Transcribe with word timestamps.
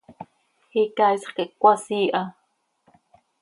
Icaaisx 0.81 1.25
quih 1.35 1.51
cöcasii 1.59 2.11
ha. 2.15 2.21